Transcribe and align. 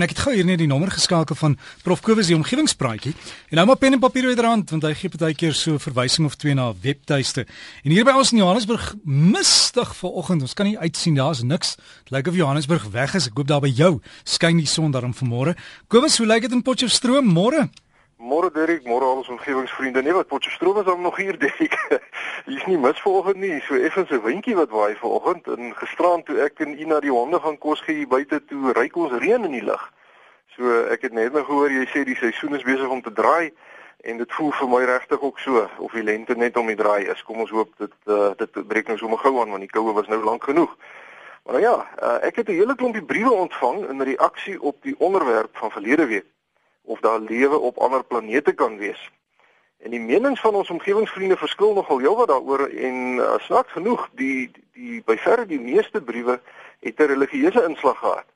Ek 0.00 0.14
het 0.14 0.20
gou 0.24 0.32
hier 0.32 0.46
net 0.48 0.60
die 0.62 0.68
nommer 0.68 0.88
geskakel 0.88 1.36
van 1.36 1.56
Prof 1.84 2.00
Kobus 2.00 2.30
die 2.30 2.36
omgewingspraatjie. 2.36 3.12
En 3.50 3.58
nou 3.60 3.66
maar 3.68 3.76
pen 3.76 3.92
en 3.96 4.00
papier 4.00 4.30
uiteraand 4.30 4.70
want 4.72 4.86
hy 4.86 4.94
gee 4.96 5.12
baie 5.12 5.36
keer 5.36 5.52
so 5.56 5.76
verwysing 5.82 6.24
of 6.26 6.38
twee 6.40 6.54
na 6.56 6.70
webtuiste. 6.82 7.44
En 7.84 7.92
hier 7.92 8.06
by 8.08 8.14
ons 8.16 8.32
in 8.32 8.40
Johannesburg 8.40 8.94
mistig 9.04 9.92
vanoggend. 9.98 10.46
Ons 10.48 10.56
kan 10.56 10.70
nie 10.70 10.78
uitsien 10.78 11.20
daar's 11.20 11.44
niks. 11.44 11.76
Dit 12.06 12.16
lyk 12.16 12.32
of 12.32 12.40
Johannesburg 12.40 12.88
weg 12.94 13.14
is. 13.14 13.28
Ek 13.28 13.36
hoop 13.36 13.50
daar 13.50 13.60
by 13.60 13.72
jou 13.74 13.98
skyn 14.24 14.62
die 14.62 14.70
son 14.70 14.90
daarom 14.96 15.12
vanmôre. 15.14 15.56
Kobus, 15.92 16.16
hoe 16.18 16.26
lyk 16.26 16.48
dit 16.48 16.56
in 16.56 16.64
Potchefstroom 16.64 17.28
môre? 17.28 17.68
Môre 18.20 18.50
Derek, 18.52 18.84
môre 18.84 19.06
al 19.08 19.22
ons 19.22 19.28
omgewingsvriende. 19.32 20.02
Nee, 20.02 20.12
wat 20.12 20.26
Potchefstroom 20.26 20.78
is 20.78 20.84
dan 20.84 21.00
nog 21.00 21.16
hier 21.16 21.38
Derek. 21.42 21.72
Hier's 22.44 22.66
nie 22.66 22.76
mis 22.76 23.00
vanoggend 23.00 23.36
nie. 23.40 23.60
So 23.64 23.74
effens 23.74 24.10
'n 24.10 24.20
windjie 24.20 24.54
wat 24.54 24.68
waai 24.68 24.94
vanoggend 24.94 25.46
en 25.48 25.72
gisterand 25.76 26.26
toe 26.26 26.36
ek 26.44 26.60
en 26.60 26.80
Ina 26.80 27.00
die 27.00 27.10
honde 27.10 27.40
gaan 27.40 27.56
kos 27.58 27.80
gee 27.80 28.06
buite 28.06 28.44
toe 28.44 28.72
ryk 28.72 28.96
ons 28.96 29.12
reën 29.12 29.44
in 29.44 29.56
die 29.56 29.64
lug. 29.64 29.92
So 30.52 30.84
ek 30.92 31.00
het 31.08 31.12
net 31.12 31.32
nou 31.32 31.44
gehoor 31.44 31.72
jy 31.72 31.86
sê 31.88 32.04
die 32.04 32.16
seisoen 32.16 32.54
is 32.54 32.62
besig 32.62 32.88
om 32.88 33.00
te 33.02 33.12
draai 33.12 33.54
en 34.04 34.20
dit 34.20 34.32
voel 34.32 34.52
vir 34.52 34.68
my 34.68 34.82
regtig 34.84 35.20
ook 35.20 35.38
so 35.38 35.64
of 35.78 35.92
die 35.92 36.04
lente 36.04 36.36
net 36.36 36.56
om 36.56 36.66
die 36.66 36.76
draai 36.76 37.08
is. 37.08 37.22
Kom 37.22 37.40
ons 37.40 37.50
hoop 37.50 37.72
dit 37.78 37.94
uh, 38.04 38.36
dit 38.36 38.68
breek 38.68 38.88
nou 38.88 38.98
sommer 38.98 39.18
gou 39.18 39.40
aan 39.40 39.48
want 39.48 39.64
die 39.64 39.72
koue 39.72 39.96
was 39.96 40.12
nou 40.12 40.20
lank 40.24 40.44
genoeg. 40.44 40.76
Maar 41.44 41.56
nou 41.56 41.64
ja, 41.64 41.88
uh, 42.02 42.18
ek 42.28 42.36
het 42.36 42.52
'n 42.52 42.60
hele 42.60 42.76
klompie 42.76 43.04
briewe 43.04 43.32
ontvang 43.32 43.88
in 43.88 44.02
reaksie 44.02 44.60
op 44.60 44.76
die 44.82 44.94
onderwerp 44.98 45.56
van 45.56 45.70
verlede 45.70 46.06
week 46.06 46.28
of 46.82 47.00
daar 47.00 47.20
lewe 47.20 47.58
op 47.58 47.78
ander 47.78 48.04
planete 48.04 48.52
kan 48.52 48.76
wees. 48.76 49.10
En 49.78 49.90
die 49.90 50.00
menings 50.00 50.40
van 50.40 50.54
ons 50.54 50.70
omgewingsvriende 50.70 51.36
verskil 51.36 51.74
nogal 51.74 51.98
heelwat 51.98 52.28
daaroor 52.28 52.66
en 52.68 52.96
uh, 53.16 53.38
snaaks 53.38 53.72
genoeg 53.72 54.08
die 54.12 54.50
die, 54.72 55.02
by 55.04 55.16
verre 55.16 55.46
die 55.46 55.60
meeste 55.60 56.02
briewe 56.02 56.40
het 56.80 56.98
'n 57.00 57.12
religieuse 57.12 57.64
inslag 57.64 57.98
gehad. 57.98 58.28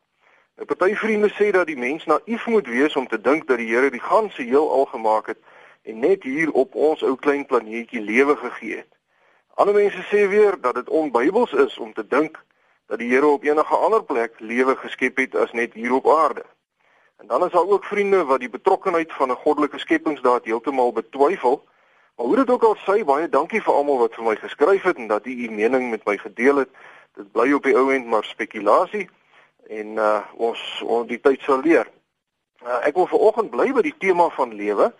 Nou 0.57 0.67
party 0.67 0.95
vriende 0.95 1.31
sê 1.35 1.51
dat 1.51 1.67
die 1.67 1.77
mens 1.77 2.05
naïef 2.05 2.47
moet 2.47 2.67
wees 2.67 2.97
om 2.97 3.07
te 3.09 3.21
dink 3.21 3.47
dat 3.47 3.59
die 3.59 3.69
Here 3.75 3.91
die 3.91 4.01
ganse 4.01 4.43
heelal 4.43 4.85
gemaak 4.87 5.27
het 5.27 5.39
en 5.83 5.99
net 5.99 6.23
hier 6.23 6.53
op 6.53 6.75
ons 6.75 7.03
ou 7.03 7.17
klein 7.17 7.47
planeetjie 7.47 8.01
lewe 8.01 8.37
gegee 8.37 8.77
het. 8.77 8.91
Ander 9.55 9.75
mense 9.75 10.03
sê 10.09 10.29
weer 10.29 10.61
dat 10.61 10.75
dit 10.75 10.89
onbybels 10.89 11.53
is 11.53 11.79
om 11.79 11.93
te 11.93 12.07
dink 12.07 12.45
dat 12.87 12.99
die 12.99 13.11
Here 13.11 13.27
op 13.27 13.45
enige 13.45 13.77
ander 13.77 14.05
plek 14.05 14.41
lewe 14.41 14.77
geskep 14.77 15.17
het 15.17 15.35
as 15.35 15.53
net 15.53 15.75
hier 15.75 15.93
op 15.93 16.09
aarde. 16.09 16.45
En 17.25 17.31
dan 17.31 17.45
is 17.45 17.53
daar 17.53 17.69
ook 17.69 17.85
vriende 17.85 18.25
wat 18.25 18.41
die 18.41 18.51
betrokkeheid 18.51 19.13
van 19.13 19.31
'n 19.31 19.43
goddelike 19.45 19.79
skepingsdaad 19.79 20.45
heeltemal 20.45 20.93
betwyfel. 20.93 21.65
Maar 22.17 22.27
hoe 22.27 22.37
dit 22.37 22.51
ook 22.51 22.63
al 22.63 22.77
sê, 22.77 23.05
baie 23.05 23.29
dankie 23.29 23.63
vir 23.63 23.75
almal 23.75 23.99
wat 23.99 24.15
vir 24.15 24.25
my 24.25 24.37
geskryf 24.37 24.83
het 24.83 24.97
en 24.97 25.07
dat 25.07 25.27
u 25.27 25.31
u 25.31 25.51
mening 25.51 25.91
met 25.91 26.05
my 26.05 26.17
gedeel 26.19 26.57
het. 26.57 26.69
Dit 27.15 27.33
bly 27.33 27.53
op 27.53 27.63
die 27.63 27.77
ou 27.77 27.93
end 27.93 28.07
maar 28.07 28.25
spekulasie 28.25 29.09
en 29.69 29.87
uh 29.87 30.21
ons 30.35 30.83
ons 30.87 31.09
die 31.09 31.21
tyd 31.21 31.41
sal 31.41 31.61
leer. 31.61 31.89
Uh, 32.63 32.87
ek 32.87 32.95
wil 32.95 33.07
vanoggend 33.07 33.51
bly 33.51 33.73
by 33.73 33.81
die 33.81 33.97
tema 33.99 34.29
van 34.29 34.55
lewe, 34.55 34.93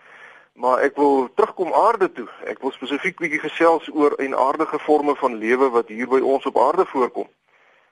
maar 0.53 0.79
ek 0.79 0.95
wil 0.95 1.29
terugkom 1.33 1.73
aarde 1.73 2.11
toe. 2.11 2.27
Ek 2.45 2.61
wil 2.61 2.71
spesifiek 2.71 3.19
bietjie 3.19 3.39
gesels 3.39 3.89
oor 3.93 4.13
eienaardige 4.17 4.79
forme 4.79 5.15
van 5.15 5.35
lewe 5.35 5.69
wat 5.69 5.87
hier 5.87 6.07
by 6.07 6.19
ons 6.19 6.45
op 6.45 6.57
aarde 6.57 6.85
voorkom. 6.85 7.29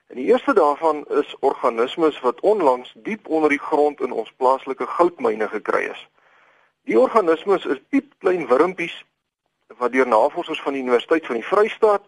En 0.06 0.16
die 0.16 0.24
eerste 0.24 0.54
daarvan 0.54 1.04
is 1.08 1.36
organismes 1.40 2.20
wat 2.20 2.40
onlangs 2.40 2.92
diep 2.96 3.28
onder 3.28 3.48
die 3.48 3.58
grond 3.58 4.00
in 4.00 4.12
ons 4.12 4.32
plaaslike 4.36 4.86
goudmyne 4.86 5.48
gekry 5.48 5.84
is. 5.84 6.08
Die 6.84 6.98
organismes 6.98 7.64
is 7.64 7.80
diep 7.88 8.12
klein 8.18 8.46
wurmpies 8.46 9.04
wat 9.78 9.92
deur 9.92 10.08
navorsers 10.08 10.60
van 10.62 10.72
die 10.72 10.82
Universiteit 10.82 11.26
van 11.26 11.34
die 11.34 11.46
Vrystaat 11.46 12.02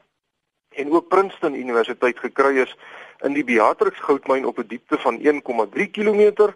en 0.68 0.92
ook 0.92 1.08
Princeton 1.08 1.54
Universiteit 1.54 2.18
gekry 2.18 2.58
is 2.58 2.76
in 3.24 3.32
die 3.32 3.44
Beatrix 3.44 4.00
goudmyn 4.00 4.46
op 4.46 4.58
'n 4.58 4.68
diepte 4.68 4.98
van 4.98 5.18
1,3 5.20 5.90
km 5.90 6.52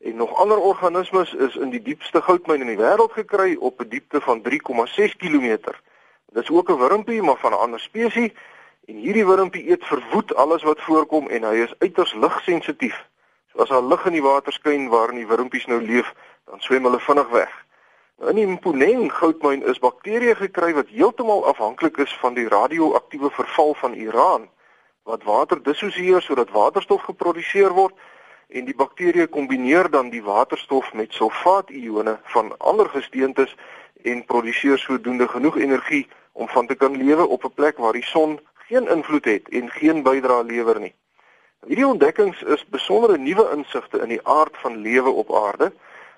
en 0.00 0.16
nog 0.16 0.34
ander 0.34 0.58
organismes 0.58 1.34
is 1.34 1.56
in 1.56 1.70
die 1.70 1.82
diepste 1.82 2.22
goudmyn 2.22 2.60
in 2.60 2.66
die 2.66 2.82
wêreld 2.84 3.12
gekry 3.12 3.56
op 3.58 3.80
'n 3.80 3.88
diepte 3.88 4.20
van 4.20 4.42
3,6 4.42 5.16
km. 5.16 5.58
Dit 6.32 6.42
is 6.42 6.50
ook 6.50 6.70
'n 6.70 6.78
wurmpie 6.78 7.22
maar 7.22 7.38
van 7.38 7.52
'n 7.52 7.62
ander 7.64 7.80
spesies 7.80 8.30
en 8.86 8.96
hierdie 9.00 9.26
wurmpie 9.26 9.64
eet 9.70 9.84
verwoed 9.84 10.34
alles 10.34 10.62
wat 10.62 10.80
voorkom 10.80 11.28
en 11.28 11.44
hy 11.48 11.54
is 11.64 11.74
uiters 11.78 12.14
ligsensitief. 12.14 12.96
So 13.52 13.62
as 13.64 13.72
daar 13.72 13.82
lig 13.82 14.06
in 14.06 14.18
die 14.18 14.24
water 14.24 14.52
skyn 14.52 14.88
waarin 14.92 15.20
die 15.20 15.28
wurmpies 15.28 15.66
nou 15.66 15.80
leef, 15.80 16.10
dan 16.50 16.60
swem 16.60 16.84
hulle 16.84 17.00
vinnig 17.00 17.28
weg. 17.32 17.52
Nou 18.18 18.30
in 18.30 18.36
die 18.38 18.46
Mponeng 18.46 19.08
goudmyn 19.12 19.64
is 19.70 19.80
bakterieë 19.82 20.36
gekry 20.38 20.74
wat 20.76 20.92
heeltemal 20.92 21.46
afhanklik 21.50 21.96
is 22.04 22.12
van 22.22 22.36
die 22.36 22.48
radioaktiewe 22.48 23.30
verval 23.30 23.74
van 23.80 23.94
Iran 23.94 24.48
wat 25.04 25.24
water 25.28 25.62
dissosieer 25.62 26.22
sodat 26.22 26.52
waterstof 26.54 27.02
geproduseer 27.08 27.74
word 27.76 27.96
en 28.48 28.68
die 28.68 28.76
bakterieë 28.76 29.26
kombineer 29.32 29.90
dan 29.90 30.12
die 30.12 30.22
waterstof 30.22 30.92
met 30.94 31.12
sulfaatione 31.12 32.18
van 32.36 32.52
ander 32.58 32.88
gesteentes 32.88 33.56
en 34.04 34.24
produseer 34.24 34.78
sodoende 34.78 35.28
genoeg 35.28 35.58
energie 35.58 36.06
om 36.32 36.48
van 36.48 36.66
te 36.66 36.74
kan 36.74 36.96
lewe 36.96 37.26
op 37.26 37.44
'n 37.44 37.54
plek 37.54 37.78
waar 37.78 37.98
die 37.98 38.06
son 38.14 38.38
geen 38.68 38.88
invloed 38.88 39.24
het 39.24 39.48
en 39.48 39.70
geen 39.70 40.02
bydrae 40.02 40.44
lewer 40.44 40.80
nie. 40.80 40.94
Hierdie 41.66 41.86
ontdekkings 41.86 42.42
is 42.42 42.64
besondere 42.68 43.18
nuwe 43.18 43.48
insigte 43.56 44.00
in 44.04 44.08
die 44.08 44.20
aard 44.22 44.56
van 44.62 44.76
lewe 44.76 45.10
op 45.10 45.34
aarde, 45.34 45.72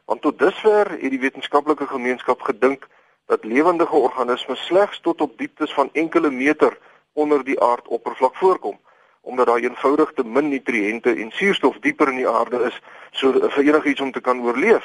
want 0.05 0.23
tot 0.23 0.39
dusver 0.39 0.91
het 0.91 1.11
die 1.11 1.23
wetenskaplike 1.23 1.87
gemeenskap 1.87 2.41
gedink 2.41 2.87
dat 3.27 3.45
lewendige 3.45 3.97
organismes 3.97 4.65
slegs 4.67 5.01
tot 5.01 5.21
op 5.21 5.39
dieptes 5.39 5.75
van 5.75 5.91
enkele 5.93 6.31
meter 6.31 6.79
onder 7.13 7.45
die 7.45 7.61
aardoppervlak 7.61 8.37
voorkom 8.37 8.79
omdat 9.27 9.47
daar 9.47 9.59
eenvoudig 9.59 10.13
te 10.15 10.25
min 10.25 10.49
nutriënte 10.49 11.11
en 11.11 11.31
suurstof 11.35 11.79
dieper 11.83 12.09
in 12.09 12.21
die 12.21 12.29
aarde 12.29 12.61
is 12.69 12.77
so 13.11 13.33
vir 13.55 13.65
enigiets 13.65 14.01
om 14.01 14.13
te 14.15 14.21
kan 14.21 14.43
oorleef. 14.45 14.85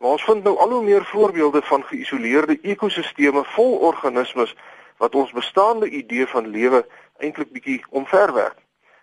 Maar 0.00 0.16
ons 0.16 0.24
vind 0.24 0.44
nou 0.44 0.54
al 0.58 0.70
hoe 0.72 0.82
meer 0.82 1.04
voorbeelde 1.04 1.60
van 1.62 1.84
geïsoleerde 1.84 2.56
ekosisteme 2.62 3.42
vol 3.56 3.74
organismes 3.90 4.54
wat 4.96 5.14
ons 5.14 5.32
bestaande 5.32 5.88
idee 5.88 6.26
van 6.26 6.46
lewe 6.46 6.86
eintlik 7.18 7.52
bietjie 7.52 7.84
omverwerk. 7.90 8.58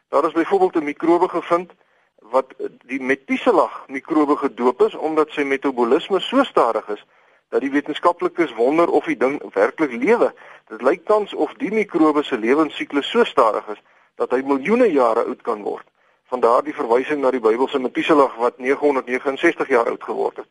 Daar 0.09 0.25
is 0.25 0.31
byvoorbeeld 0.31 0.75
'n 0.75 0.83
mikrobe 0.83 1.29
gevind 1.29 1.71
wat 2.15 2.53
die 2.85 3.01
Methuselah 3.01 3.71
mikrobe 3.87 4.35
gedoop 4.35 4.81
is 4.81 4.95
omdat 4.95 5.31
sy 5.31 5.41
metabolisme 5.41 6.19
so 6.19 6.43
stadig 6.43 6.87
is 6.87 7.05
dat 7.49 7.61
die 7.61 7.71
wetenskaplikes 7.71 8.53
wonder 8.53 8.89
of 8.89 9.05
die 9.05 9.17
ding 9.17 9.53
werklik 9.53 9.91
lewe. 9.91 10.33
Dit 10.67 10.81
lyk 10.81 11.05
tans 11.05 11.33
of 11.33 11.53
die 11.53 11.71
mikrobe 11.71 12.23
se 12.23 12.37
lewensiklus 12.37 13.09
so 13.09 13.23
stadig 13.23 13.67
is 13.67 13.81
dat 14.15 14.31
hy 14.31 14.41
miljoene 14.41 14.91
jare 14.91 15.23
oud 15.23 15.41
kan 15.41 15.61
word. 15.61 15.85
Vandaar 16.25 16.63
die 16.63 16.75
verwysing 16.75 17.21
na 17.21 17.31
die 17.31 17.39
Bybelse 17.39 17.79
Methuselah 17.79 18.37
wat 18.37 18.57
969 18.57 19.67
jaar 19.67 19.87
oud 19.87 20.03
geword 20.03 20.37
het. 20.37 20.47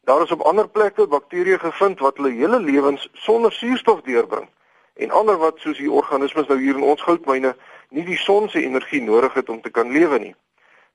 Daar 0.00 0.22
is 0.22 0.30
op 0.30 0.40
ander 0.40 0.68
plekke 0.68 1.06
bakterieë 1.06 1.58
gevind 1.58 1.98
wat 1.98 2.16
hulle 2.16 2.30
hele 2.30 2.60
lewens 2.60 3.08
sonder 3.12 3.52
suurstof 3.52 4.00
deurbring 4.00 4.48
en 4.98 5.10
ander 5.10 5.38
wat 5.38 5.60
soos 5.62 5.78
die 5.78 5.90
organismes 5.90 6.48
nou 6.50 6.58
hier 6.58 6.76
in 6.76 6.82
ons 6.82 7.02
goudmyne 7.06 7.54
nie 7.94 8.04
die 8.04 8.18
son 8.18 8.48
se 8.50 8.62
energie 8.64 9.00
nodig 9.02 9.34
het 9.38 9.48
om 9.48 9.60
te 9.62 9.70
kan 9.70 9.92
lewe 9.94 10.18
nie. 10.18 10.34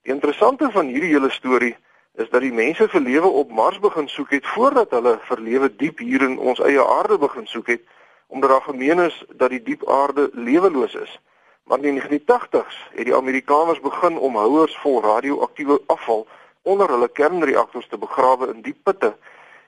Die 0.03 0.12
interessante 0.12 0.69
van 0.72 0.91
hierdie 0.91 1.14
hele 1.16 1.31
storie 1.31 1.75
is 2.19 2.30
dat 2.30 2.44
die 2.44 2.53
mense 2.53 2.88
vir 2.92 3.02
lewe 3.02 3.30
op 3.42 3.52
Mars 3.52 3.80
begin 3.80 4.09
soek 4.12 4.36
het 4.36 4.47
voordat 4.53 4.92
hulle 4.92 5.16
vir 5.30 5.40
lewe 5.47 5.69
diep 5.72 6.03
hier 6.03 6.25
in 6.28 6.38
ons 6.38 6.59
eie 6.59 6.84
aarde 6.97 7.18
begin 7.18 7.47
soek 7.47 7.72
het 7.74 7.88
omdat 8.28 8.50
daar 8.50 8.68
gemeen 8.68 9.00
is 9.00 9.16
dat 9.40 9.50
die 9.53 9.62
diep 9.62 9.84
aarde 9.90 10.30
leweloos 10.34 10.96
is. 10.96 11.19
Maar 11.63 11.80
in 11.80 11.96
die 11.96 12.02
1980s 12.02 12.78
het 12.92 13.06
die 13.06 13.16
Amerikaners 13.16 13.80
begin 13.80 14.18
om 14.18 14.36
houers 14.36 14.78
vol 14.81 15.02
radioaktiewe 15.02 15.81
afval 15.86 16.25
onder 16.62 16.90
hulle 16.90 17.08
kernreaktors 17.08 17.88
te 17.88 17.97
begrawe 17.97 18.50
in 18.53 18.62
diep 18.62 18.78
putte. 18.84 19.13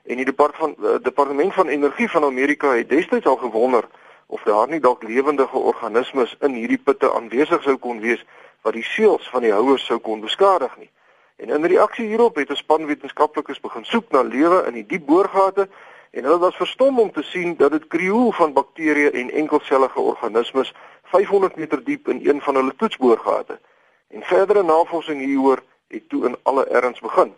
En 0.04 0.16
die 0.16 0.24
departement 0.24 0.76
van 0.78 0.90
uh, 0.90 0.98
departement 1.02 1.54
van 1.54 1.68
energie 1.68 2.10
van 2.10 2.24
Amerika 2.24 2.74
het 2.74 2.88
destyds 2.88 3.26
al 3.26 3.36
gewonder 3.36 3.88
of 4.26 4.42
daar 4.42 4.68
nie 4.68 4.80
dalk 4.80 5.02
lewendige 5.02 5.58
organismes 5.58 6.36
in 6.40 6.54
hierdie 6.54 6.78
putte 6.78 7.12
aanwesig 7.12 7.62
sou 7.62 7.76
kon 7.76 8.00
wees 8.00 8.24
wat 8.62 8.74
die 8.74 8.84
seels 8.84 9.28
van 9.30 9.42
die 9.42 9.52
houers 9.52 9.84
sou 9.86 9.98
kon 9.98 10.20
beskadig 10.20 10.76
nie. 10.76 10.90
En 11.36 11.48
in 11.48 11.64
reaksie 11.64 12.06
hierop 12.06 12.36
het 12.36 12.50
'n 12.50 12.56
span 12.56 12.86
wetenskaplikes 12.86 13.60
begin 13.60 13.84
soek 13.84 14.10
na 14.10 14.22
lewe 14.22 14.64
in 14.66 14.72
die 14.72 14.86
diep 14.86 15.06
boorgate 15.06 15.68
en 16.10 16.24
hulle 16.24 16.38
was 16.38 16.56
verstom 16.56 16.98
om 16.98 17.12
te 17.12 17.22
sien 17.22 17.56
dat 17.56 17.70
dit 17.70 17.86
krioel 17.86 18.32
van 18.32 18.52
bakterieë 18.52 19.10
en 19.10 19.30
enkelsellige 19.30 20.00
organismes 20.00 20.74
500 21.02 21.56
meter 21.56 21.84
diep 21.84 22.08
in 22.08 22.20
een 22.28 22.40
van 22.40 22.54
hulle 22.54 22.74
toetsboorgate. 22.76 23.60
En 24.08 24.22
verdere 24.22 24.62
navorsing 24.62 25.20
hieroor 25.20 25.62
het 25.88 26.08
toe 26.08 26.26
in 26.26 26.36
alle 26.42 26.64
erns 26.66 27.00
begin. 27.00 27.34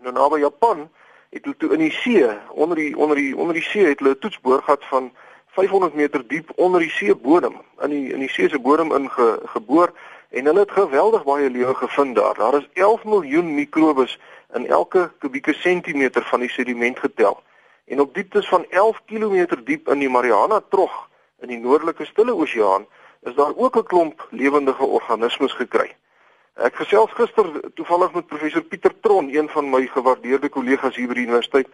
Nou 0.00 0.14
naby 0.14 0.38
Japan 0.38 0.90
het 1.30 1.44
hulle 1.44 1.56
toe 1.56 1.72
in 1.72 1.78
die 1.78 1.92
see, 1.92 2.28
onder 2.50 2.76
die 2.76 2.96
onder 2.96 3.16
die 3.16 3.36
onder 3.36 3.54
die 3.54 3.62
see 3.62 3.86
het 3.86 3.98
hulle 3.98 4.14
'n 4.14 4.18
toetsboorgat 4.18 4.84
van 4.84 5.12
500 5.52 5.94
meter 5.94 6.22
diep 6.26 6.50
onder 6.56 6.80
die 6.80 6.90
seebodem 6.90 7.56
in 7.84 7.90
die 7.90 8.12
in 8.12 8.22
die 8.24 8.30
see 8.32 8.48
se 8.48 8.58
bodem 8.58 8.92
ingeboor 8.96 9.92
en 10.30 10.46
hulle 10.48 10.64
het 10.64 10.70
geweldig 10.72 11.24
baie 11.24 11.50
lewe 11.50 11.74
gevind 11.74 12.16
daar. 12.16 12.34
Daar 12.34 12.54
is 12.54 12.68
11 12.72 13.04
miljoen 13.04 13.54
mikrobes 13.54 14.18
in 14.54 14.66
elke 14.66 15.10
kubieke 15.18 15.52
sentimeter 15.52 16.24
van 16.24 16.40
die 16.40 16.50
sediment 16.50 16.98
getel. 16.98 17.42
En 17.84 18.00
op 18.00 18.14
dieptes 18.14 18.48
van 18.48 18.64
11 18.70 19.02
km 19.04 19.46
diep 19.64 19.88
in 19.88 19.98
die 19.98 20.08
Mariana 20.08 20.62
Trog 20.68 21.08
in 21.40 21.48
die 21.48 21.58
noordelike 21.58 22.04
Stille 22.04 22.34
Oseaan 22.34 22.86
is 23.20 23.34
daar 23.34 23.52
ook 23.56 23.76
'n 23.76 23.84
klomp 23.84 24.26
lewendige 24.30 24.84
organismes 24.84 25.52
gekry. 25.52 25.92
Ek 26.54 26.74
gesels 26.74 27.12
gister 27.12 27.46
toevallig 27.74 28.12
met 28.12 28.26
professor 28.26 28.62
Pieter 28.62 28.92
Tron 29.00 29.34
een 29.34 29.48
van 29.48 29.70
my 29.70 29.86
gewaardeerde 29.86 30.48
kollegas 30.48 30.96
hier 30.96 31.08
by 31.08 31.14
die 31.14 31.26
universiteit 31.26 31.68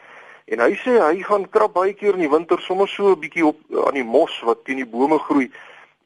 en 0.49 0.61
hy 0.65 0.75
sê 0.81 0.95
hy 1.00 1.23
gaan 1.23 1.49
krap 1.53 1.75
baie 1.77 1.93
keer 1.93 2.17
in 2.17 2.25
die 2.25 2.31
winter 2.33 2.61
sommer 2.61 2.89
so 2.89 3.12
'n 3.12 3.21
bietjie 3.21 3.47
op 3.47 3.59
aan 3.87 3.95
die 3.95 4.05
mos 4.05 4.41
wat 4.43 4.65
teen 4.65 4.77
die 4.77 4.93
bome 4.97 5.19
groei. 5.19 5.50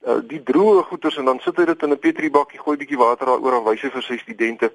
Uh, 0.03 0.19
die 0.27 0.43
droë 0.43 0.83
goeters 0.89 1.17
en 1.17 1.25
dan 1.25 1.39
sit 1.41 1.56
hy 1.56 1.65
dit 1.65 1.83
in 1.83 1.93
'n 1.93 1.99
petriebakkie, 1.99 2.59
gooi 2.59 2.77
bietjie 2.77 2.99
water 2.99 3.27
daaroor 3.27 3.59
en 3.59 3.65
wys 3.65 3.83
hy 3.83 3.91
vir 3.91 4.03
sy 4.03 4.19
studente. 4.19 4.73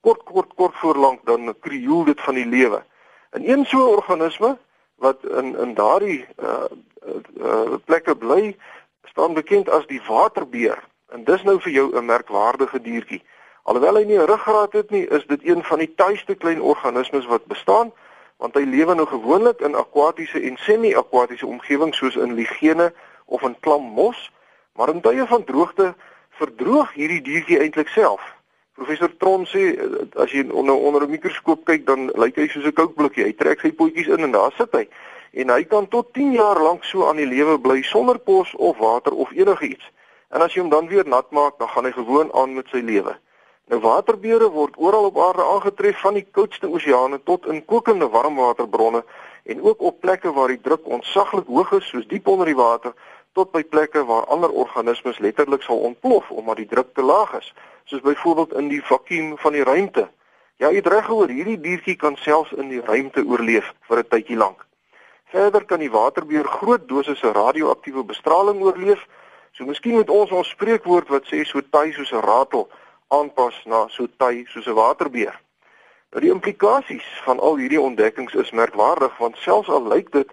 Kort 0.00 0.24
kort 0.24 0.54
kort 0.54 0.74
voorlank 0.74 1.24
dan 1.24 1.54
krioel 1.60 2.04
dit 2.04 2.20
van 2.20 2.34
die 2.34 2.46
lewe. 2.46 2.82
En 3.30 3.48
een 3.48 3.64
so 3.64 3.78
'n 3.78 3.96
organisme 3.96 4.58
wat 4.96 5.24
in 5.24 5.56
in 5.58 5.74
daardie 5.74 6.26
uh, 6.42 6.68
uh, 7.40 7.76
plekke 7.84 8.16
bly, 8.16 8.56
staan 9.04 9.34
bekend 9.34 9.68
as 9.68 9.86
die 9.86 10.00
waterbeer. 10.08 10.78
En 11.12 11.24
dis 11.24 11.42
nou 11.42 11.60
vir 11.60 11.72
jou 11.72 11.96
'n 11.96 12.04
merkwaardige 12.04 12.80
diertjie. 12.80 13.22
Alhoewel 13.62 13.94
hy 13.94 14.04
nie 14.04 14.18
'n 14.18 14.26
ruggraat 14.26 14.72
het 14.72 14.90
nie, 14.90 15.06
is 15.08 15.26
dit 15.26 15.40
een 15.44 15.64
van 15.64 15.78
die 15.78 15.94
tuiste 15.94 16.34
klein 16.34 16.60
organismes 16.60 17.26
wat 17.26 17.44
bestaan, 17.46 17.92
want 18.36 18.54
hy 18.54 18.64
lewe 18.68 18.94
nou 18.94 19.06
gewoonlik 19.06 19.60
in 19.60 19.74
akwatiese 19.74 20.40
en 20.40 20.56
semi-akwatiese 20.60 21.46
omgewings 21.46 21.96
soos 21.96 22.16
in 22.16 22.34
ligene 22.34 22.92
of 23.24 23.42
in 23.42 23.56
klam 23.60 23.82
mos, 23.82 24.30
maar 24.76 24.92
in 24.92 25.00
tye 25.00 25.26
van 25.26 25.44
droogte 25.44 25.94
verdroog 26.36 26.92
hierdie 26.92 27.22
diertjie 27.24 27.58
eintlik 27.58 27.88
self. 27.88 28.20
Professor 28.76 29.08
Tron 29.16 29.46
sê 29.48 29.72
as 30.20 30.32
jy 30.36 30.44
onder 30.52 30.76
onder 30.76 31.06
'n 31.06 31.10
mikroskoop 31.10 31.64
kyk, 31.64 31.86
dan 31.86 32.10
lyk 32.14 32.36
hy 32.36 32.48
soos 32.48 32.66
'n 32.66 32.76
koukblikkie. 32.76 33.24
Hy 33.24 33.32
trek 33.32 33.60
sy 33.60 33.72
potjies 33.72 34.06
in 34.06 34.20
en 34.20 34.32
daar 34.32 34.52
sit 34.52 34.72
hy. 34.72 34.88
En 35.32 35.48
hy 35.48 35.64
kan 35.64 35.88
tot 35.88 36.12
10 36.12 36.32
jaar 36.32 36.60
lank 36.60 36.84
so 36.84 37.08
aan 37.08 37.16
die 37.16 37.26
lewe 37.26 37.58
bly 37.58 37.82
sonder 37.82 38.18
kos 38.18 38.54
of 38.54 38.76
water 38.76 39.12
of 39.12 39.32
enigiets. 39.32 39.90
En 40.28 40.42
as 40.42 40.54
jy 40.54 40.60
hom 40.60 40.70
dan 40.70 40.88
weer 40.88 41.08
nat 41.08 41.30
maak, 41.30 41.58
dan 41.58 41.68
gaan 41.68 41.84
hy 41.84 41.92
gewoon 41.92 42.32
aan 42.34 42.54
met 42.54 42.68
sy 42.68 42.80
lewe. 42.84 43.16
Nou 43.66 43.80
waterbeere 43.82 44.46
word 44.54 44.76
oral 44.78 45.08
op 45.08 45.16
aarde 45.18 45.44
aangetref 45.44 46.00
van 46.00 46.14
die 46.14 46.26
koudste 46.38 46.68
oseane 46.70 47.18
tot 47.26 47.46
in 47.50 47.64
kokende 47.64 48.06
warmwaterbronne 48.08 49.00
en 49.42 49.62
ook 49.62 49.80
op 49.80 50.00
plekke 50.00 50.32
waar 50.32 50.52
die 50.54 50.60
druk 50.62 50.86
ontsaglik 50.86 51.48
hoog 51.50 51.72
is 51.72 51.88
soos 51.88 52.06
diep 52.06 52.28
onder 52.30 52.46
die 52.46 52.58
water 52.58 52.94
tot 53.34 53.50
by 53.50 53.64
plekke 53.64 54.04
waar 54.06 54.28
ander 54.36 54.54
organismes 54.62 55.18
letterlik 55.18 55.66
sal 55.66 55.82
ontplof 55.88 56.30
omdat 56.30 56.62
die 56.62 56.68
druk 56.74 56.94
te 56.94 57.02
laag 57.02 57.34
is 57.40 57.50
soos 57.90 58.06
byvoorbeeld 58.06 58.54
in 58.62 58.68
die 58.68 58.80
vakuum 58.84 59.34
van 59.38 59.52
die 59.52 59.66
ruimte. 59.66 60.08
Ja, 60.56 60.70
jy 60.70 60.78
het 60.80 60.86
reg 60.90 61.04
gehoor, 61.10 61.28
hierdie 61.28 61.58
diertjie 61.60 61.96
kan 61.96 62.16
selfs 62.22 62.54
in 62.54 62.70
die 62.70 62.80
ruimte 62.80 63.26
oorleef 63.26 63.74
vir 63.90 63.98
'n 63.98 64.08
tydjie 64.08 64.36
lank. 64.36 64.66
Verder 65.34 65.64
kan 65.64 65.78
die 65.78 65.90
waterbeer 65.90 66.44
groot 66.44 66.88
dosisse 66.88 67.32
radioaktiewe 67.32 68.02
bestraling 68.04 68.62
oorleef. 68.62 69.06
So 69.52 69.64
miskien 69.64 69.94
moet 69.94 70.10
ons 70.10 70.30
ons 70.30 70.48
spreekwoord 70.48 71.08
wat 71.08 71.24
sê 71.26 71.44
so 71.44 71.60
taai 71.70 71.92
soos 71.92 72.12
'n 72.12 72.22
ratel 72.22 72.68
aanpas 73.08 73.64
na 73.64 73.86
so 73.88 74.06
ty 74.16 74.44
soos 74.48 74.66
'n 74.66 74.74
waterbeer. 74.74 75.40
Nou 76.10 76.22
die 76.22 76.30
implikasies 76.30 77.06
van 77.24 77.40
al 77.40 77.56
hierdie 77.56 77.80
ontdekkings 77.80 78.34
is 78.34 78.50
merkwaardig 78.50 79.18
want 79.18 79.36
selfs 79.36 79.68
al 79.68 79.88
lyk 79.88 80.12
dit 80.12 80.30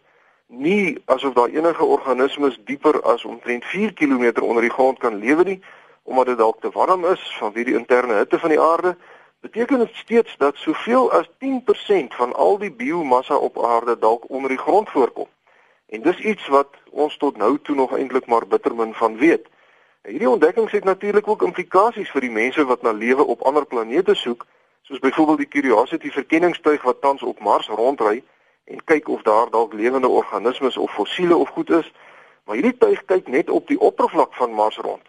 nie 0.48 1.02
asof 1.06 1.34
daar 1.34 1.50
enige 1.50 1.84
organismes 1.84 2.60
dieper 2.66 3.02
as 3.02 3.26
omtrent 3.26 3.66
4 3.66 3.94
km 3.94 4.42
onder 4.42 4.62
die 4.62 4.72
grond 4.78 5.00
kan 5.00 5.16
lewe 5.16 5.44
nie 5.44 5.62
omdat 6.04 6.26
dit 6.26 6.38
dalk 6.38 6.62
te 6.62 6.70
warm 6.70 7.06
is 7.06 7.22
vanweë 7.40 7.64
die 7.64 7.78
interne 7.80 8.14
hitte 8.20 8.40
van 8.40 8.52
die 8.52 8.62
aarde, 8.62 8.96
beteken 9.44 9.80
dit 9.80 9.96
steeds 9.96 10.36
dat 10.38 10.56
soveel 10.56 11.12
as 11.12 11.30
10% 11.44 12.16
van 12.20 12.34
al 12.34 12.58
die 12.58 12.72
biomassa 12.72 13.36
op 13.36 13.64
aarde 13.66 13.98
dalk 14.00 14.30
onder 14.30 14.50
die 14.50 14.60
grond 14.60 14.90
voorkom. 14.90 15.28
En 15.86 16.02
dis 16.02 16.20
iets 16.20 16.48
wat 16.48 16.76
ons 16.92 17.18
tot 17.18 17.38
nou 17.38 17.58
toe 17.62 17.76
nog 17.76 17.96
eintlik 17.98 18.26
maar 18.26 18.48
bitter 18.48 18.76
min 18.76 18.94
van 18.94 19.18
weet. 19.18 19.48
Hierdie 20.04 20.30
ontdekkings 20.30 20.72
het 20.72 20.84
natuurlik 20.84 21.28
ook 21.28 21.42
implikasies 21.42 22.10
vir 22.12 22.26
die 22.26 22.32
mense 22.32 22.64
wat 22.68 22.82
na 22.84 22.92
lewe 22.92 23.24
op 23.24 23.42
ander 23.48 23.66
planete 23.66 24.14
soek, 24.20 24.46
soos 24.82 25.00
byvoorbeeld 25.00 25.38
die 25.38 25.48
Curiosity 25.48 26.10
verkenningstuig 26.12 26.82
wat 26.84 27.02
tans 27.02 27.22
op 27.24 27.40
Mars 27.40 27.68
rondry 27.68 28.24
en 28.64 28.82
kyk 28.84 29.08
of 29.08 29.22
daar 29.22 29.50
dalk 29.50 29.74
lewende 29.74 30.08
organismes 30.08 30.78
of 30.78 30.92
fossiele 30.92 31.36
of 31.36 31.50
goed 31.50 31.70
is. 31.70 31.92
Maar 32.44 32.56
hierdie 32.56 32.78
tuig 32.78 33.06
kyk 33.06 33.28
net 33.28 33.50
op 33.50 33.68
die 33.68 33.80
oppervlak 33.80 34.36
van 34.36 34.52
Mars 34.52 34.78
rond. 34.78 35.08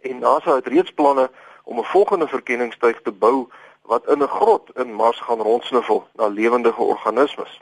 En 0.00 0.18
NASA 0.18 0.54
het 0.54 0.66
reeds 0.66 0.90
planne 0.90 1.30
om 1.64 1.78
'n 1.78 1.84
volgende 1.84 2.28
verkenningstuig 2.28 3.02
te 3.02 3.12
bou 3.12 3.48
wat 3.82 4.08
in 4.08 4.22
'n 4.22 4.28
grot 4.38 4.70
in 4.76 4.94
Mars 4.94 5.20
gaan 5.20 5.40
rondsniffel 5.40 6.06
na 6.14 6.26
lewende 6.26 6.76
organismes. 6.76 7.60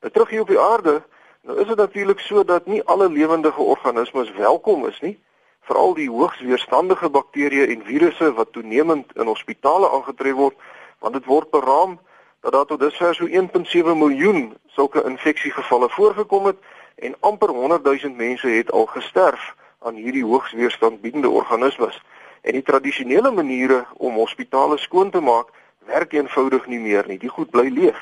Nou 0.00 0.12
terug 0.12 0.28
hier 0.28 0.40
op 0.40 0.48
die 0.48 0.60
aarde, 0.60 1.02
nou 1.42 1.60
is 1.60 1.66
dit 1.66 1.76
natuurlik 1.76 2.20
so 2.20 2.44
dat 2.44 2.66
nie 2.66 2.82
alle 2.82 3.08
lewende 3.08 3.54
organismes 3.54 4.32
welkom 4.32 4.86
is 4.86 5.00
nie 5.00 5.20
veral 5.68 5.94
die 5.94 6.10
hoogs 6.10 6.40
weerstandige 6.40 7.10
bakterieë 7.10 7.68
en 7.74 7.84
virusse 7.86 8.32
wat 8.38 8.52
toenemend 8.52 9.12
in 9.16 9.30
hospitale 9.30 9.90
aangetref 9.90 10.34
word, 10.34 10.56
want 10.98 11.14
dit 11.14 11.26
word 11.26 11.50
beraam 11.50 11.98
dat 12.42 12.52
daar 12.52 12.66
tot 12.66 12.80
dusver 12.80 13.14
so 13.14 13.26
1.7 13.26 13.96
miljoen 13.96 14.54
sulke 14.74 15.04
infeksiegevalle 15.06 15.88
voorgekom 15.94 16.46
het 16.50 16.58
en 16.94 17.14
amper 17.20 17.48
100 17.48 17.84
000 17.84 18.14
mense 18.16 18.48
het 18.48 18.72
al 18.72 18.86
gesterf 18.86 19.54
aan 19.78 19.94
hierdie 19.94 20.24
hoogs 20.24 20.52
weerstandbiedende 20.52 21.28
organismes. 21.28 22.02
En 22.42 22.52
die 22.52 22.62
tradisionele 22.62 23.30
maniere 23.30 23.84
om 23.94 24.14
hospitale 24.14 24.78
skoon 24.78 25.10
te 25.10 25.20
maak, 25.20 25.50
werk 25.86 26.12
eenvoudig 26.12 26.66
nie 26.66 26.78
meer 26.78 27.06
nie. 27.06 27.18
Die 27.18 27.30
goed 27.30 27.50
bly 27.50 27.68
leef. 27.70 27.98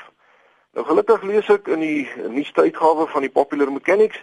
Nou 0.73 0.85
gelukkig 0.85 1.23
lees 1.27 1.49
ek 1.49 1.67
in 1.67 1.81
die 1.83 2.09
nuutste 2.29 2.61
uitgawe 2.61 3.07
van 3.13 3.25
die 3.25 3.33
Popular 3.33 3.71
Mechanics 3.71 4.21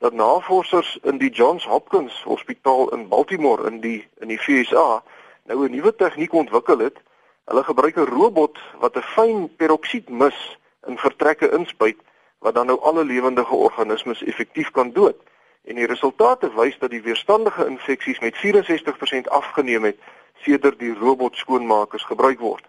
dat 0.00 0.12
navorsers 0.12 0.98
in 1.02 1.18
die 1.18 1.30
Johns 1.30 1.64
Hopkins 1.64 2.22
Hospitaal 2.22 2.88
in 2.88 3.08
Baltimore 3.08 3.66
in 3.66 3.80
die 3.80 4.08
in 4.18 4.28
die 4.28 4.40
VSA 4.40 5.02
nou 5.44 5.64
'n 5.66 5.70
nuwe 5.70 5.94
tegniek 5.96 6.32
ontwikkel 6.32 6.78
het. 6.78 6.96
Hulle 7.44 7.64
gebruik 7.64 7.96
'n 7.96 8.12
robot 8.18 8.58
wat 8.78 8.96
'n 8.96 9.02
fyn 9.02 9.56
peroksiedmis 9.56 10.58
in 10.86 10.98
vertrekke 10.98 11.50
inspuit 11.50 11.96
wat 12.38 12.54
dan 12.54 12.66
nou 12.66 12.80
alle 12.80 13.04
lewendige 13.04 13.54
organismes 13.54 14.22
effektief 14.22 14.70
kan 14.70 14.92
dood. 14.92 15.16
En 15.64 15.74
die 15.74 15.86
resultate 15.86 16.54
wys 16.54 16.78
dat 16.78 16.90
die 16.90 17.02
weerstandige 17.02 17.66
infeksies 17.66 18.18
met 18.18 18.36
64% 18.36 19.28
afgeneem 19.28 19.84
het 19.84 19.98
sedert 20.34 20.78
die 20.78 20.94
robot 20.94 21.36
skoonmakers 21.36 22.04
gebruik 22.04 22.38
word. 22.38 22.64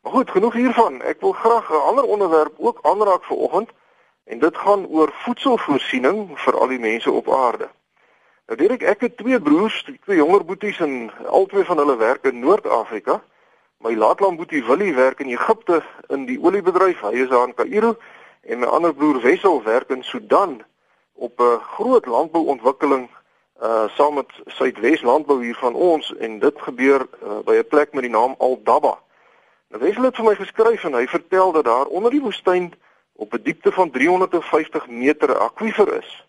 Maar 0.00 0.12
goed, 0.12 0.30
genoeg 0.30 0.52
hiervan. 0.52 1.02
Ek 1.02 1.20
wil 1.20 1.32
graag 1.32 1.70
'n 1.70 1.86
ander 1.88 2.04
onderwerp 2.04 2.54
ook 2.58 2.78
aanraak 2.82 3.24
vir 3.24 3.36
oggend. 3.36 3.70
En 4.32 4.38
dit 4.38 4.56
gaan 4.56 4.86
oor 4.86 5.10
voedselvoorsiening 5.12 6.30
vir 6.40 6.56
al 6.56 6.70
die 6.72 6.80
mense 6.80 7.10
op 7.10 7.26
aarde. 7.36 7.66
Nou 8.48 8.56
Dirk, 8.56 8.82
ek 8.82 9.00
het 9.04 9.16
twee 9.16 9.40
broers, 9.40 9.82
twee 9.84 10.16
jonger 10.16 10.44
boeties 10.48 10.78
en 10.80 11.10
albei 11.28 11.64
van 11.68 11.80
hulle 11.82 11.96
werk 12.00 12.24
in 12.30 12.38
Noord-Afrika. 12.40 13.18
My 13.84 13.92
laatlaan 13.92 14.38
boetie 14.40 14.62
Willie 14.64 14.94
werk 14.96 15.20
in 15.20 15.28
Egipte 15.34 15.82
in 16.08 16.24
die 16.24 16.38
oliebedryf. 16.40 17.02
Hy 17.04 17.12
is 17.26 17.28
daar 17.28 17.44
in 17.50 17.52
Kaïro 17.58 17.90
en 18.48 18.62
my 18.62 18.70
ander 18.72 18.94
broer 18.96 19.20
Wessel 19.20 19.60
werk 19.66 19.92
in 19.92 20.04
Sudan 20.04 20.62
op 21.12 21.40
'n 21.40 21.60
groot 21.74 22.06
landbouontwikkeling 22.06 23.10
uh 23.62 23.84
saam 23.88 24.14
met 24.14 24.32
Suidwes 24.46 25.02
Landbou 25.02 25.44
hier 25.44 25.58
van 25.60 25.74
ons 25.74 26.14
en 26.16 26.38
dit 26.38 26.62
gebeur 26.68 27.04
uh, 27.22 27.38
by 27.44 27.60
'n 27.60 27.68
plek 27.68 27.92
met 27.92 28.02
die 28.02 28.16
naam 28.16 28.34
Al 28.38 28.60
Daba. 28.64 28.96
Nou 29.68 29.82
Wessel 29.82 30.02
het 30.02 30.16
vir 30.16 30.24
my 30.24 30.34
geskryf 30.34 30.84
en 30.84 30.94
hy 30.94 31.06
vertel 31.06 31.52
dat 31.52 31.64
daar 31.64 31.86
onder 31.86 32.10
die 32.10 32.24
woestyn 32.24 32.72
op 33.16 33.32
'n 33.32 33.42
diepte 33.42 33.72
van 33.72 33.90
350 33.90 34.88
meter 34.88 35.30
'n 35.30 35.42
akwifer 35.48 35.96
is, 36.02 36.26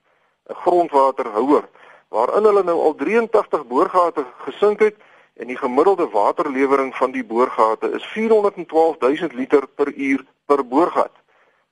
'n 0.48 0.54
grondwaterhouer 0.54 1.70
waarin 2.08 2.44
hulle 2.44 2.64
nou 2.64 2.80
al 2.80 2.96
83 2.96 3.66
boorgate 3.68 4.26
gesink 4.46 4.80
het 4.80 4.96
en 5.34 5.48
die 5.48 5.58
gemiddelde 5.58 6.10
waterlewering 6.10 6.96
van 6.96 7.12
die 7.12 7.24
boorgate 7.26 7.92
is 7.92 8.06
412000 8.06 9.34
liter 9.34 9.68
per 9.68 9.94
uur 9.94 10.26
per 10.46 10.68
boorgat. 10.68 11.12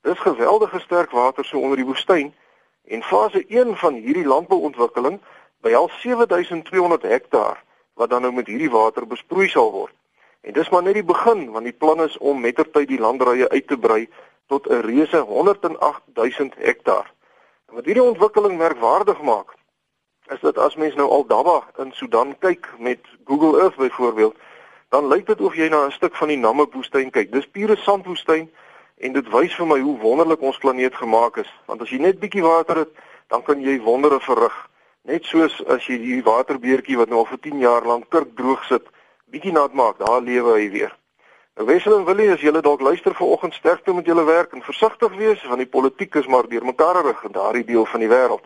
Dis 0.02 0.20
geweldige 0.20 0.80
sterk 0.80 1.12
water 1.12 1.46
so 1.46 1.60
onder 1.60 1.78
die 1.78 1.86
woestyn 1.86 2.34
en 2.86 3.04
fase 3.04 3.46
1 3.48 3.78
van 3.78 3.94
hierdie 3.94 4.26
landbouontwikkeling 4.26 5.20
behels 5.62 6.02
7200 6.02 7.02
hektaar 7.02 7.64
wat 7.94 8.10
dan 8.10 8.22
nou 8.22 8.34
met 8.34 8.48
hierdie 8.48 8.72
water 8.72 9.08
besproei 9.08 9.48
sal 9.48 9.72
word. 9.72 9.94
En 10.42 10.54
dis 10.54 10.70
maar 10.70 10.84
net 10.84 10.98
die 10.98 11.06
begin 11.06 11.52
want 11.52 11.70
die 11.70 11.78
plan 11.78 12.02
is 12.02 12.18
om 12.18 12.42
mettertyd 12.42 12.88
die 12.88 13.00
landerye 13.00 13.50
uit 13.50 13.68
te 13.68 13.78
brei 13.78 14.08
tot 14.52 14.68
'n 14.68 14.84
reuse 14.90 15.18
108000 15.18 16.54
hektaar. 16.58 17.14
En 17.68 17.76
wat 17.76 17.86
hierdie 17.86 18.04
ontwikkeling 18.04 18.58
merkwaardig 18.58 19.22
maak, 19.22 19.50
is 20.28 20.40
dat 20.40 20.58
as 20.58 20.76
mens 20.76 20.96
nou 20.96 21.10
al 21.10 21.26
Daba 21.26 21.64
in 21.78 21.92
Sudan 21.92 22.36
kyk 22.40 22.68
met 22.80 23.00
Google 23.26 23.62
Earth 23.62 23.76
byvoorbeeld, 23.76 24.36
dan 24.90 25.08
lyk 25.08 25.26
dit 25.26 25.42
of 25.42 25.56
jy 25.56 25.68
na 25.70 25.86
'n 25.86 25.92
stuk 25.92 26.16
van 26.16 26.28
die 26.28 26.38
Namib 26.38 26.74
woestyn 26.74 27.10
kyk. 27.10 27.32
Dis 27.32 27.48
pure 27.48 27.76
sandwoestyn 27.76 28.52
en 28.98 29.14
dit 29.14 29.30
wys 29.30 29.56
vir 29.56 29.68
my 29.68 29.80
hoe 29.80 29.98
wonderlik 30.00 30.42
ons 30.42 30.58
planeet 30.58 30.96
gemaak 30.96 31.38
is. 31.38 31.52
Want 31.66 31.82
as 31.82 31.90
jy 31.90 31.98
net 31.98 32.20
bietjie 32.20 32.44
water 32.44 32.78
het, 32.78 32.92
dan 33.28 33.44
kan 33.44 33.62
jy 33.62 33.82
wondere 33.82 34.20
verrig. 34.20 34.70
Net 35.02 35.26
soos 35.26 35.66
as 35.66 35.86
jy 35.86 35.98
die 35.98 36.24
waterbeertjie 36.24 36.98
wat 36.98 37.10
nou 37.10 37.20
al 37.20 37.26
vir 37.26 37.40
10 37.40 37.60
jaar 37.60 37.86
lank 37.86 38.10
kurkdroog 38.10 38.64
sit, 38.64 38.84
bietjie 39.26 39.52
nat 39.52 39.74
maak, 39.74 39.98
daar 39.98 40.22
lewe 40.22 40.52
hy 40.60 40.70
weer. 40.70 41.01
Wessel 41.54 41.98
en 41.98 42.06
Willie, 42.06 42.32
as 42.32 42.40
julle 42.42 42.62
dalk 42.64 42.80
luister 42.82 43.16
vanoggend 43.16 43.54
sterkte 43.54 43.94
met 43.94 44.06
julle 44.06 44.24
werk 44.24 44.54
en 44.56 44.62
versigtig 44.64 45.16
wees 45.20 45.44
want 45.44 45.60
die 45.60 45.68
politiek 45.68 46.16
is 46.16 46.28
maar 46.28 46.48
deur 46.48 46.64
mekaar 46.66 47.02
rig 47.04 47.24
in 47.28 47.36
daardie 47.36 47.66
deel 47.68 47.86
van 47.86 48.00
die 48.00 48.08
wêreld. 48.08 48.46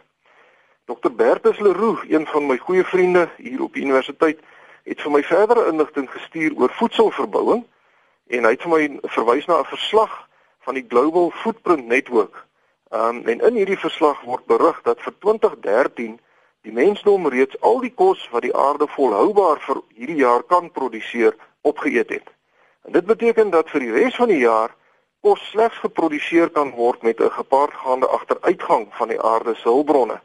Dr 0.90 1.12
Bertus 1.14 1.60
Leroux, 1.60 2.02
een 2.10 2.26
van 2.26 2.48
my 2.48 2.58
goeie 2.58 2.84
vriende 2.84 3.30
hier 3.38 3.62
op 3.62 3.74
die 3.74 3.86
universiteit, 3.86 4.42
het 4.90 5.02
vir 5.02 5.12
my 5.12 5.22
verdere 5.24 5.68
inligting 5.70 6.10
gestuur 6.10 6.58
oor 6.58 6.74
voedselverbouing 6.82 7.64
en 8.34 8.44
hy 8.50 8.54
het 8.58 8.66
vir 8.66 8.74
my 8.74 9.14
verwys 9.18 9.46
na 9.46 9.62
'n 9.62 9.70
verslag 9.70 10.28
van 10.66 10.74
die 10.74 10.86
Global 10.90 11.30
Footprint 11.30 11.86
Network. 11.86 12.46
Um 12.90 13.22
en 13.28 13.40
in 13.40 13.56
hierdie 13.56 13.82
verslag 13.86 14.22
word 14.22 14.46
berig 14.46 14.82
dat 14.82 15.02
vir 15.02 15.14
2013 15.20 16.20
die 16.62 16.74
mensdom 16.74 17.28
reeds 17.28 17.62
al 17.62 17.80
die 17.80 17.94
kos 17.94 18.30
wat 18.32 18.42
die 18.42 18.56
aarde 18.56 18.88
volhoubaar 18.88 19.62
vir 19.62 19.82
hierdie 19.94 20.22
jaar 20.26 20.44
kan 20.44 20.72
produseer 20.72 21.36
opgeëet 21.62 22.10
het. 22.10 22.35
En 22.86 22.92
dit 22.92 23.06
beteken 23.06 23.50
dat 23.50 23.70
vir 23.70 23.80
die 23.80 23.92
res 23.92 24.16
van 24.16 24.28
die 24.28 24.44
jaar 24.44 24.76
kos 25.26 25.42
slegs 25.50 25.78
geproduseer 25.82 26.50
kan 26.50 26.72
word 26.78 27.02
met 27.02 27.20
'n 27.20 27.32
gepaardgaande 27.32 28.08
agteruitgang 28.08 28.88
van 28.90 29.08
die 29.08 29.22
aarde 29.22 29.56
se 29.56 29.68
hulpbronne. 29.68 30.22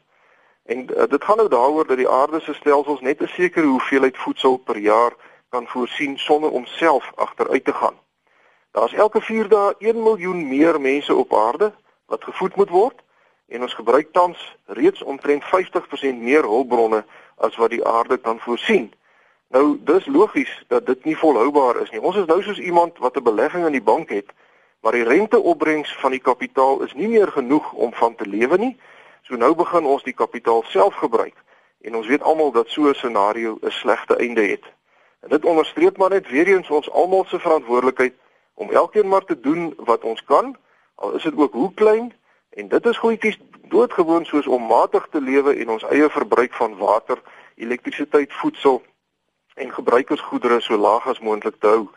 En 0.65 0.77
uh, 0.77 1.03
dit 1.09 1.23
gaan 1.23 1.37
nou 1.37 1.49
daaroor 1.49 1.87
dat 1.87 1.97
die 1.97 2.09
aarde 2.09 2.39
se 2.39 2.53
stelsels 2.53 3.01
net 3.01 3.21
'n 3.21 3.27
sekere 3.27 3.65
hoeveelheid 3.65 4.17
voedsel 4.17 4.57
per 4.57 4.77
jaar 4.77 5.13
kan 5.49 5.67
voorsien 5.67 6.17
sonder 6.17 6.51
om 6.51 6.65
self 6.65 7.11
agteruit 7.15 7.65
te 7.65 7.73
gaan. 7.73 7.97
Daar's 8.71 8.93
elke 8.93 9.21
4 9.21 9.47
dae 9.47 9.75
1 9.77 10.03
miljoen 10.03 10.47
meer 10.47 10.81
mense 10.81 11.15
op 11.15 11.33
aarde 11.33 11.73
wat 12.05 12.23
gevoed 12.23 12.55
moet 12.55 12.69
word 12.69 13.01
en 13.47 13.61
ons 13.61 13.73
gebruik 13.73 14.11
tans 14.11 14.57
reeds 14.65 15.01
omtrent 15.01 15.43
50% 15.43 15.49
meer 16.15 16.43
hulpbronne 16.43 17.05
as 17.37 17.55
wat 17.55 17.69
die 17.69 17.85
aarde 17.85 18.17
kan 18.17 18.39
voorsien. 18.39 18.93
Nou 19.51 19.77
dis 19.83 20.05
logies 20.05 20.63
dat 20.67 20.85
dit 20.85 21.03
nie 21.03 21.17
volhoubaar 21.17 21.81
is 21.81 21.89
nie. 21.91 22.01
Ons 22.01 22.15
is 22.15 22.25
nou 22.25 22.39
soos 22.43 22.59
iemand 22.59 22.97
wat 22.97 23.17
'n 23.17 23.23
belegging 23.23 23.65
in 23.65 23.71
die 23.71 23.83
bank 23.83 24.09
het, 24.09 24.29
maar 24.79 24.91
die 24.91 25.03
renteopbrengs 25.03 25.95
van 25.99 26.11
die 26.11 26.19
kapitaal 26.19 26.81
is 26.81 26.93
nie 26.93 27.07
meer 27.07 27.27
genoeg 27.27 27.73
om 27.73 27.93
van 27.93 28.15
te 28.15 28.27
lewe 28.27 28.57
nie. 28.57 28.77
So 29.21 29.35
nou 29.35 29.55
begin 29.55 29.85
ons 29.85 30.03
die 30.03 30.13
kapitaal 30.13 30.63
self 30.63 30.95
gebruik 30.95 31.35
en 31.81 31.95
ons 31.95 32.07
weet 32.07 32.21
almal 32.21 32.51
dat 32.51 32.69
so 32.69 32.87
'n 32.87 32.93
scenario 32.93 33.57
'n 33.61 33.71
slegte 33.71 34.15
einde 34.15 34.41
het. 34.41 34.63
En 35.19 35.29
dit 35.29 35.45
onderstreep 35.45 35.97
maar 35.97 36.09
net 36.09 36.29
weer 36.29 36.47
eens 36.47 36.69
ons 36.69 36.91
almal 36.91 37.25
se 37.25 37.39
verantwoordelikheid 37.39 38.13
om 38.53 38.69
elkeen 38.69 39.07
maar 39.07 39.25
te 39.25 39.39
doen 39.39 39.73
wat 39.77 40.03
ons 40.03 40.23
kan, 40.23 40.57
al 40.95 41.13
is 41.13 41.23
dit 41.23 41.37
ook 41.37 41.53
hoe 41.53 41.73
klein 41.73 42.13
en 42.49 42.67
dit 42.67 42.85
is 42.85 42.97
goedjies 42.97 43.39
doodgewoon 43.67 44.25
soos 44.25 44.47
om 44.47 44.63
matig 44.67 45.07
te 45.11 45.21
lewe 45.21 45.55
en 45.55 45.69
ons 45.69 45.83
eie 45.83 46.09
verbruik 46.09 46.53
van 46.53 46.77
water, 46.77 47.21
elektrisiteit, 47.55 48.33
voedsel 48.33 48.81
en 49.61 49.73
gebruikersgoedere 49.73 50.59
so 50.61 50.77
laag 50.77 51.07
as 51.07 51.19
moontlik 51.19 51.59
te 51.59 51.67
hou. 51.67 51.87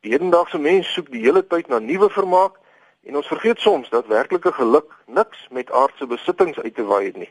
Die 0.00 0.12
hedendaagse 0.14 0.58
mens 0.58 0.92
soek 0.94 1.10
die 1.12 1.22
hele 1.26 1.42
tyd 1.46 1.68
na 1.68 1.78
nuwe 1.78 2.08
vermaak 2.10 2.56
en 3.04 3.16
ons 3.20 3.28
vergeet 3.32 3.60
soms 3.60 3.90
dat 3.92 4.08
werklike 4.12 4.52
geluk 4.52 4.94
niks 5.06 5.46
met 5.50 5.72
aardse 5.72 6.06
besittings 6.06 6.60
uit 6.60 6.74
te 6.74 6.84
waai 6.84 7.04
het 7.06 7.16
nie. 7.16 7.30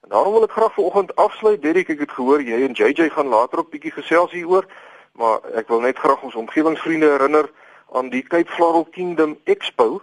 En 0.00 0.14
daarom 0.14 0.32
wil 0.32 0.46
ek 0.46 0.56
graag 0.56 0.74
vanoggend 0.74 1.14
afsluit, 1.16 1.62
Derek, 1.62 1.90
ek 1.92 2.06
het 2.06 2.14
gehoor 2.16 2.42
jy 2.42 2.62
en 2.64 2.76
JJ 2.78 3.10
gaan 3.16 3.28
later 3.28 3.62
ook 3.62 3.70
bietjie 3.74 3.92
gesels 3.92 4.32
hieroor, 4.32 4.66
maar 5.12 5.44
ek 5.60 5.68
wil 5.68 5.82
net 5.84 5.98
graag 5.98 6.22
ons 6.24 6.38
omgewingsvriende 6.40 7.10
herinner 7.10 7.50
aan 7.92 8.08
die 8.08 8.22
Cape 8.22 8.50
Floral 8.50 8.86
Kingdom 8.94 9.36
Expo 9.44 10.00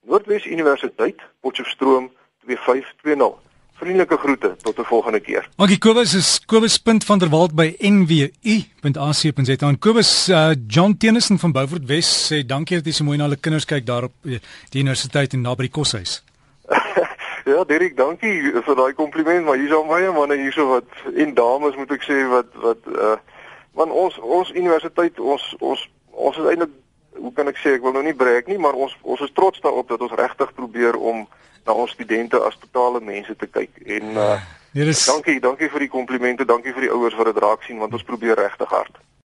Noordwes 0.08 0.46
Universiteit, 0.46 1.20
Potchefstroom 1.40 2.10
2520. 2.46 3.36
Vriendelike 3.78 4.16
groete 4.18 4.56
tot 4.62 4.78
'n 4.78 4.84
volgende 4.84 5.20
keer. 5.20 5.48
Dankie 5.56 5.78
Kobus, 5.78 6.14
is 6.14 6.40
kobus.vanderwalt 6.46 7.54
by 7.54 7.76
nwu.ac.za. 7.78 9.66
En 9.68 9.78
Kobus 9.78 10.28
uh, 10.28 10.50
John 10.66 10.96
Tennyson 10.96 11.38
van 11.38 11.52
Beaufort 11.52 11.86
Wes 11.86 12.32
sê 12.32 12.46
dankie 12.46 12.76
dat 12.76 12.86
jy 12.86 12.92
so 12.92 13.04
mooi 13.04 13.18
na 13.18 13.24
hulle 13.24 13.36
kinders 13.40 13.64
kyk 13.64 13.86
daar 13.86 14.04
op 14.04 14.12
uh, 14.24 14.38
die 14.70 14.80
universiteit 14.80 15.32
en 15.32 15.40
naby 15.40 15.68
die 15.68 15.70
koshuis. 15.70 16.22
Ja, 17.48 17.64
Dirk, 17.64 17.96
dankie 17.96 18.52
vir 18.64 18.76
daai 18.76 18.92
kompliment, 18.92 19.44
maar 19.46 19.56
hier's 19.56 19.72
al 19.72 19.86
baie 19.88 20.10
manne 20.12 20.36
hierso 20.36 20.66
wat 20.68 20.84
en 21.16 21.30
dames 21.34 21.76
moet 21.76 21.92
ek 21.96 22.02
sê 22.04 22.18
wat 22.28 22.50
wat 22.60 22.90
uh 22.92 23.16
man 23.78 23.90
ons 23.90 24.18
ons 24.18 24.50
universiteit 24.52 25.20
ons 25.20 25.54
ons 25.60 25.88
ons 26.18 26.36
is 26.36 26.50
eintlik 26.50 26.74
hoe 27.18 27.32
kan 27.34 27.50
ek 27.50 27.58
sê 27.62 27.74
ek 27.76 27.82
wil 27.82 27.94
nou 27.96 28.04
nie 28.06 28.14
breek 28.14 28.46
nie, 28.50 28.58
maar 28.62 28.76
ons 28.78 28.94
ons 29.02 29.22
is 29.26 29.34
trots 29.34 29.62
daarop 29.64 29.88
dat 29.90 30.02
ons 30.04 30.14
regtig 30.18 30.54
probeer 30.54 30.98
om 30.98 31.26
na 31.66 31.74
ons 31.74 31.90
studente 31.90 32.38
as 32.46 32.58
totale 32.62 33.00
mense 33.04 33.34
te 33.36 33.48
kyk 33.50 33.82
en 33.98 34.14
uh 34.16 34.38
nee, 34.72 34.86
is... 34.86 35.04
dankie, 35.08 35.38
dankie 35.40 35.70
vir 35.72 35.86
die 35.86 35.92
komplimente, 35.92 36.46
dankie 36.46 36.74
vir 36.76 36.86
die 36.86 36.92
ouers 36.94 37.16
wat 37.18 37.32
dit 37.32 37.42
raak 37.42 37.64
sien 37.66 37.80
want 37.82 37.94
ons 37.96 38.06
probeer 38.06 38.38
regtig 38.38 38.70
hard. 38.70 39.00